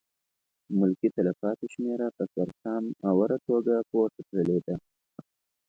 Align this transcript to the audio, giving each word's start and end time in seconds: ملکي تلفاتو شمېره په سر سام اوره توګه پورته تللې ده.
ملکي 0.79 1.09
تلفاتو 1.17 1.65
شمېره 1.73 2.07
په 2.17 2.23
سر 2.33 2.47
سام 2.61 2.83
اوره 3.09 3.37
توګه 3.47 3.75
پورته 3.89 4.21
تللې 4.29 4.59
ده. 4.65 4.75